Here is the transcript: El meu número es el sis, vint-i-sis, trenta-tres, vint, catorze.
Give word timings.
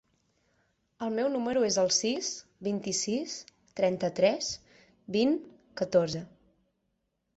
El 1.07 1.11
meu 1.17 1.27
número 1.33 1.65
es 1.67 1.77
el 1.81 1.91
sis, 1.97 2.31
vint-i-sis, 2.67 3.35
trenta-tres, 3.81 4.49
vint, 5.19 5.37
catorze. 5.83 6.25